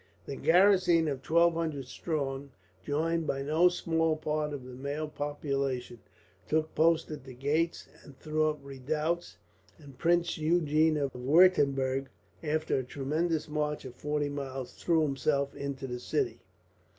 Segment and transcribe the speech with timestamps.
[0.25, 2.49] The garrison of twelve hundred strong,
[2.83, 5.99] joined by no small part of the male population,
[6.47, 9.37] took post at the gates and threw up redoubts;
[9.77, 12.07] and Prince Eugene of Wuertemberg,
[12.41, 16.39] after a tremendous march of forty miles, threw himself into the city.